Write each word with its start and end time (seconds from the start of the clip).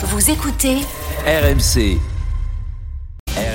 Vous 0.00 0.30
écoutez 0.30 0.76
RMC. 1.26 1.98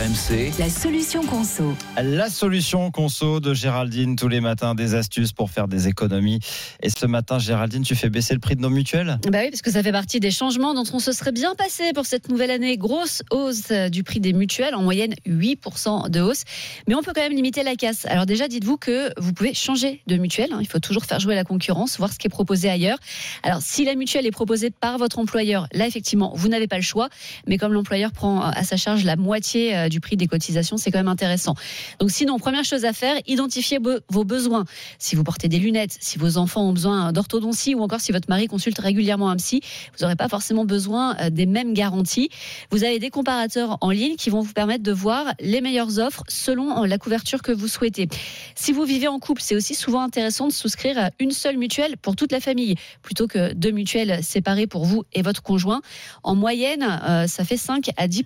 RMC. 0.04 0.52
la 0.60 0.70
solution 0.70 1.24
conso. 1.24 1.74
La 1.96 2.30
solution 2.30 2.92
conso 2.92 3.40
de 3.40 3.54
Géraldine 3.54 4.18
tous 4.18 4.28
les 4.28 4.42
matins, 4.42 4.76
des 4.76 4.96
astuces 4.96 5.32
pour 5.32 5.50
faire 5.50 5.70
des 5.70 5.88
économies. 5.88 6.40
Et 6.82 6.90
ce 6.90 7.06
matin, 7.06 7.40
Géraldine, 7.40 7.84
tu 7.84 7.96
fais 7.96 8.10
baisser 8.10 8.34
le 8.34 8.42
prix 8.42 8.58
de 8.58 8.62
nos 8.62 8.70
mutuelles? 8.70 9.18
Bah 9.32 9.40
oui, 9.44 9.50
parce 9.50 9.62
que 9.62 9.72
ça 9.72 9.82
fait 9.82 9.94
partie 9.94 10.20
des 10.20 10.32
changements 10.32 10.74
dont 10.74 10.84
on 10.92 11.00
se 11.00 11.14
serait 11.14 11.32
bien 11.32 11.56
passé 11.56 11.94
pour 11.94 12.06
cette 12.06 12.28
nouvelle 12.28 12.52
année. 12.52 12.76
Grosse 12.76 13.24
hausse 13.32 13.72
euh, 13.72 13.88
du 13.88 14.04
prix 14.04 14.20
des 14.20 14.34
mutuelles, 14.34 14.76
en 14.76 14.82
moyenne 14.84 15.14
8% 15.26 16.10
de 16.10 16.20
hausse. 16.20 16.44
Mais 16.90 16.96
on 16.96 17.02
peut 17.02 17.14
quand 17.16 17.22
même 17.22 17.36
limiter 17.36 17.64
la 17.64 17.78
casse. 17.78 18.06
Alors 18.08 18.26
déjà, 18.26 18.50
dites-vous 18.50 18.76
que 18.76 19.10
vous 19.22 19.32
pouvez 19.32 19.54
changer 19.54 20.02
de 20.08 20.18
mutuelle. 20.18 20.52
hein. 20.52 20.60
Il 20.60 20.68
faut 20.68 20.80
toujours 20.80 21.06
faire 21.06 21.22
jouer 21.22 21.36
la 21.36 21.46
concurrence, 21.46 21.98
voir 21.98 22.12
ce 22.12 22.18
qui 22.20 22.28
est 22.28 22.30
proposé 22.30 22.70
ailleurs. 22.70 22.98
Alors 23.42 23.62
si 23.62 23.86
la 23.86 23.96
mutuelle 23.96 24.26
est 24.26 24.32
proposée 24.32 24.70
par 24.70 24.98
votre 24.98 25.20
employeur, 25.20 25.68
là 25.72 25.88
effectivement, 25.88 26.34
vous 26.36 26.50
n'avez 26.50 26.68
pas 26.68 26.78
le 26.78 26.84
choix. 26.84 27.08
Mais 27.48 27.58
comme 27.58 27.72
l'employeur 27.72 28.12
prend 28.12 28.42
à 28.42 28.64
sa 28.66 28.76
charge 28.76 29.06
la 29.06 29.16
moitié 29.16 29.74
euh, 29.78 29.90
du 29.94 30.02
prix 30.02 30.18
des 30.18 30.28
cotisations, 30.28 30.78
c'est 30.78 30.92
quand 30.92 31.00
même 31.00 31.08
intéressant. 31.08 31.56
Donc 32.00 32.12
sinon, 32.12 32.40
première 32.40 32.66
chose 32.66 32.84
à 32.84 32.94
faire, 32.94 33.16
identifiez 33.28 33.80
vos 34.10 34.24
besoins. 34.24 34.66
Si 35.00 35.16
vous 35.16 35.24
portez 35.24 35.48
des 35.48 35.60
lunettes, 35.60 35.96
si 36.00 36.18
vos 36.18 36.38
enfants 36.38 36.64
ont 36.64 36.74
besoin 36.74 37.12
d'orthodontie 37.14 37.76
ou 37.76 37.82
encore 37.82 38.02
si 38.02 38.12
votre 38.12 38.30
mari 38.30 38.48
consulte 38.48 38.80
régulièrement 38.80 39.30
un 39.30 39.36
psy, 39.38 39.62
vous 39.94 40.04
n'aurez 40.04 40.16
pas 40.16 40.28
forcément 40.28 40.66
besoin 40.66 41.16
euh, 41.20 41.30
des 41.30 41.46
mêmes 41.46 41.74
garanties. 41.74 42.30
Vous 42.72 42.84
avez 42.84 43.00
des 43.00 43.10
comparateurs 43.10 43.78
en 43.82 43.92
ligne 43.92 44.16
qui 44.16 44.30
vont 44.30 44.42
vous 44.42 44.54
permettre 44.54 44.84
de 44.84 44.92
voir 44.92 45.34
les 45.40 45.62
meilleures 45.62 46.00
offres 46.00 46.24
selon 46.28 46.84
euh, 46.84 46.88
la 46.88 46.98
couverture 46.98 47.42
que 47.42 47.52
vous 47.52 47.68
souhaitez. 47.68 48.08
Si 48.56 48.72
vous 48.72 48.84
vivez 48.84 49.08
en 49.08 49.20
couple, 49.20 49.42
c'est 49.42 49.56
aussi 49.56 49.76
souvent 49.76 50.02
intéressant 50.02 50.48
de 50.48 50.54
souscrire 50.54 50.98
à 50.98 51.10
une 51.20 51.32
seule 51.32 51.58
mutuelle 51.58 51.98
pour 51.98 52.16
toute 52.16 52.32
la 52.32 52.40
famille, 52.40 52.76
plutôt 53.02 53.28
que 53.28 53.54
deux 53.54 53.72
mutuelles 53.72 54.24
séparées 54.24 54.68
pour 54.68 54.86
vous 54.86 55.04
et 55.14 55.22
votre 55.22 55.44
conjoint. 55.44 55.82
En 56.24 56.36
moyenne, 56.36 56.86
euh, 57.08 57.28
ça 57.28 57.44
fait 57.46 57.58
5 57.58 57.92
à 57.98 58.08
10 58.08 58.24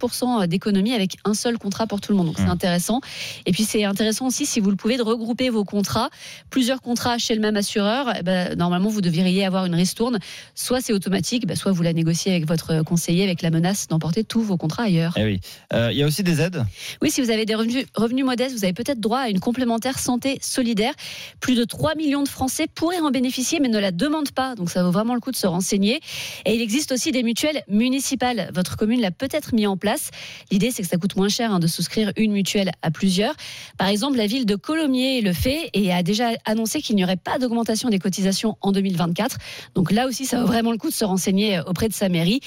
d'économie 0.48 0.94
avec 0.94 1.18
un 1.26 1.34
seul 1.34 1.57
contrat 1.58 1.88
pour 1.88 2.02
tout 2.02 2.12
le 2.12 2.18
monde. 2.18 2.28
Donc 2.28 2.36
c'est 2.38 2.46
Mmh. 2.46 2.50
intéressant. 2.50 3.02
Et 3.46 3.52
puis 3.52 3.64
c'est 3.64 3.84
intéressant 3.84 4.28
aussi 4.28 4.46
si 4.46 4.60
vous 4.60 4.70
le 4.70 4.76
pouvez 4.76 4.98
de 4.98 5.02
regrouper 5.04 5.50
vos 5.50 5.64
contrats, 5.66 6.10
plusieurs 6.50 6.82
contrats 6.82 7.18
chez 7.18 7.36
le 7.36 7.42
même 7.42 7.56
assureur. 7.58 8.14
eh 8.20 8.24
ben, 8.24 8.56
normalement, 8.56 8.90
vous 8.90 9.02
devriez 9.02 9.46
avoir 9.46 9.66
une 9.66 9.76
ristourne. 9.76 10.20
Soit 10.56 10.82
c'est 10.82 10.94
automatique, 10.94 11.46
ben, 11.48 11.56
soit 11.56 11.72
vous 11.72 11.84
la 11.84 11.94
négociez 11.94 12.32
avec 12.32 12.48
votre 12.48 12.84
conseiller 12.84 13.24
avec 13.24 13.42
la 13.42 13.50
menace 13.50 13.88
d'emporter 13.88 14.24
tous 14.24 14.42
vos 14.42 14.58
contrats 14.58 14.84
ailleurs. 14.84 15.14
Eh 15.18 15.24
oui. 15.26 15.40
Euh, 15.74 15.90
Il 15.92 15.98
y 15.98 16.04
a 16.04 16.06
aussi 16.06 16.24
des 16.24 16.42
aides? 16.42 16.64
Oui, 17.02 17.12
si 17.12 17.22
vous 17.22 17.30
avez 17.30 17.46
des 17.46 17.56
revenus, 17.56 17.86
revenus 17.96 18.26
modestes, 18.26 18.56
vous 18.56 18.64
avez 18.64 18.74
peut-être 18.74 19.00
droit 19.00 19.20
à 19.20 19.30
une 19.30 19.40
complémentaire 19.40 20.00
santé 20.00 20.38
solidaire. 20.42 20.94
Plus 21.40 21.56
de 21.56 21.64
3 21.64 21.96
millions 21.96 22.24
de 22.24 22.30
Français 22.30 22.68
pourraient 22.74 23.00
en 23.00 23.12
bénéficier, 23.12 23.60
mais 23.60 23.68
ne 23.70 23.80
la 23.80 23.92
demandent 23.92 24.32
pas. 24.32 24.56
Donc 24.56 24.70
ça 24.70 24.84
vaut 24.84 24.92
vraiment 24.92 25.14
le 25.16 25.20
coup 25.20 25.32
de 25.32 25.36
se 25.36 25.48
renseigner. 25.48 26.00
Et 26.46 26.56
il 26.56 26.62
existe 26.62 26.92
aussi 26.92 27.12
des 27.12 27.24
mutuelles 27.24 27.64
municipales. 27.68 28.50
Votre 28.54 28.78
commune 28.78 29.02
l'a 29.02 29.12
peut-être 29.12 29.54
mis 29.54 29.68
en 29.68 29.78
place. 29.78 30.12
L'idée, 30.52 30.72
c'est 30.72 30.84
que 30.84 30.88
ça 30.90 30.98
coûte 30.98 31.16
moins 31.16 31.30
cher 31.30 31.47
hein, 31.52 31.60
de 31.60 31.68
souscrire 31.68 32.12
une 32.18 32.32
mutuelle 32.32 32.72
à 32.82 32.92
plusieurs. 32.92 33.34
Par 33.78 33.88
exemple, 33.88 34.18
la 34.18 34.28
ville 34.28 34.46
de 34.46 34.56
Colomiers 34.56 35.22
le 35.22 35.34
fait 35.34 35.70
et 35.74 35.94
a 35.94 36.04
déjà 36.04 36.30
annoncé 36.46 36.82
qu'il 36.82 36.96
n'y 36.96 37.04
aurait 37.04 37.18
pas 37.18 37.40
d'augmentation 37.40 37.90
des 37.90 38.00
cotisations 38.00 38.58
en 38.62 38.72
2024. 38.72 39.38
Donc 39.76 39.92
là 39.92 40.08
aussi, 40.08 40.26
ça 40.26 40.40
vaut 40.42 40.48
vraiment 40.48 40.72
le 40.72 40.78
coup 40.78 40.90
de 40.90 40.94
se 40.94 41.06
renseigner 41.06 41.58
euh, 41.58 41.64
auprès 41.64 41.88
de 41.90 41.94
sa 41.94 42.10
mairie, 42.10 42.40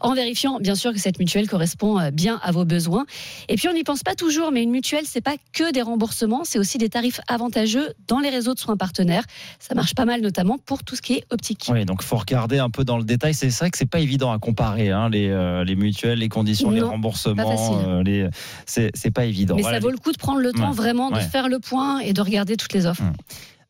en 0.00 0.14
vérifiant 0.14 0.58
bien 0.60 0.74
sûr 0.74 0.92
que 0.92 0.98
cette 0.98 1.18
mutuelle 1.18 1.48
correspond 1.48 1.98
euh, 1.98 2.10
bien 2.10 2.40
à 2.42 2.52
vos 2.52 2.64
besoins. 2.64 3.06
Et 3.48 3.56
puis 3.56 3.68
on 3.68 3.72
n'y 3.72 3.84
pense 3.84 4.02
pas 4.02 4.14
toujours, 4.14 4.52
mais 4.52 4.62
une 4.62 4.70
mutuelle, 4.70 5.04
c'est 5.06 5.20
pas 5.20 5.36
que 5.52 5.72
des 5.72 5.82
remboursements, 5.82 6.42
c'est 6.44 6.58
aussi 6.58 6.78
des 6.78 6.88
tarifs 6.88 7.20
avantageux 7.28 7.92
dans 8.08 8.18
les 8.18 8.30
réseaux 8.30 8.54
de 8.54 8.58
soins 8.58 8.76
partenaires. 8.76 9.24
Ça 9.58 9.74
marche 9.74 9.94
pas 9.94 10.04
mal, 10.04 10.20
notamment 10.20 10.58
pour 10.58 10.84
tout 10.84 10.96
ce 10.96 11.02
qui 11.02 11.14
est 11.14 11.24
optique. 11.30 11.66
Oui, 11.72 11.84
donc 11.84 12.02
faut 12.02 12.16
regarder 12.16 12.58
un 12.58 12.70
peu 12.70 12.84
dans 12.84 12.98
le 12.98 13.04
détail. 13.04 13.34
C'est 13.34 13.48
vrai 13.58 13.70
que 13.70 13.78
c'est 13.78 13.86
pas 13.86 14.00
évident 14.00 14.32
à 14.32 14.38
comparer 14.38 14.90
hein, 14.90 15.08
les, 15.08 15.28
euh, 15.28 15.64
les 15.64 15.76
mutuelles, 15.76 16.18
les 16.18 16.28
conditions, 16.28 16.70
les 16.70 16.80
remboursements. 16.82 17.82
euh, 17.86 18.02
les... 18.02 18.28
C'est 18.66 19.10
pas 19.12 19.24
évident. 19.24 19.56
Mais 19.56 19.62
Voilà, 19.62 19.78
ça 19.78 19.82
vaut 19.82 19.90
le 19.90 19.98
coup 19.98 20.12
de 20.12 20.18
prendre 20.18 20.40
le 20.40 20.52
temps 20.52 20.70
Ouais, 20.70 20.76
vraiment 20.76 21.10
de 21.10 21.16
ouais. 21.16 21.22
faire 21.22 21.48
le 21.48 21.58
point 21.58 22.00
et 22.00 22.12
de 22.12 22.20
regarder 22.20 22.56
toutes 22.56 22.72
les 22.72 22.86
offres. 22.86 23.02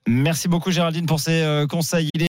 Merci 0.08 0.46
beaucoup 0.46 0.70
Géraldine 0.70 1.04
pour 1.06 1.18
ces 1.18 1.42
euh, 1.42 1.66
conseils. 1.66 2.10
Il 2.14 2.22
est 2.22 2.24